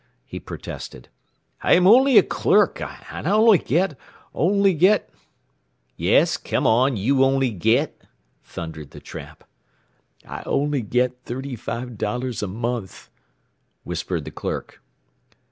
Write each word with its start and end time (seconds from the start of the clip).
he 0.25 0.39
protested. 0.39 1.09
"I'm 1.61 1.85
only 1.85 2.17
a 2.17 2.23
clerk. 2.23 2.81
And 2.81 3.27
I 3.27 3.29
only 3.29 3.59
get 3.59 3.95
only 4.33 4.73
get" 4.73 5.07
"Yes, 5.95 6.37
come 6.37 6.65
on! 6.65 6.97
You 6.97 7.23
only 7.23 7.51
get?" 7.51 8.01
thundered 8.43 8.89
the 8.89 8.99
tramp. 8.99 9.43
"I 10.27 10.41
only 10.47 10.81
get 10.81 11.21
thirty 11.25 11.55
five 11.55 11.99
dollars 11.99 12.41
a 12.41 12.47
month," 12.47 13.11
whispered 13.83 14.25
the 14.25 14.31
clerk. 14.31 14.81